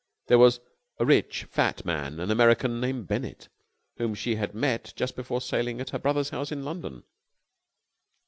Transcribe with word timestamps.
There 0.25 0.39
was 0.39 0.59
a 0.97 1.05
rich 1.05 1.43
fat 1.43 1.85
man, 1.85 2.19
an 2.19 2.31
American 2.31 2.81
named 2.81 3.05
Bennett, 3.07 3.49
whom 3.97 4.15
she 4.15 4.33
had 4.33 4.55
met 4.55 4.93
just 4.95 5.15
before 5.15 5.41
sailing 5.41 5.79
at 5.79 5.91
her 5.91 5.99
brother's 5.99 6.31
house 6.31 6.51
in 6.51 6.65
London. 6.65 7.03